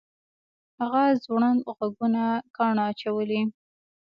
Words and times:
هغه 0.79 1.03
ځوړند 1.23 1.59
غوږونه 1.75 2.23
کاڼه 2.55 2.83
اچولي 2.91 3.41